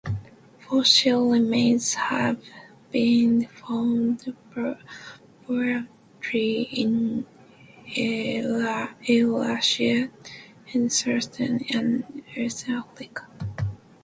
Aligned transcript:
Fossil 0.61 1.29
remains 1.29 1.93
have 1.93 2.43
been 2.91 3.45
found 3.45 4.35
broadly 4.51 5.87
in 6.63 7.27
Eurasia 7.87 10.09
and 10.73 10.91
southern 10.91 11.59
and 11.71 12.03
eastern 12.35 12.73
Africa. 12.73 13.27